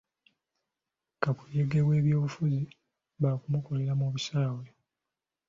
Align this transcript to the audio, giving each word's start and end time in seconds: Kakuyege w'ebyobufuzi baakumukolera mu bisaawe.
Kakuyege 1.21 1.79
w'ebyobufuzi 1.87 2.61
baakumukolera 3.21 3.93
mu 4.01 4.07
bisaawe. 4.13 4.65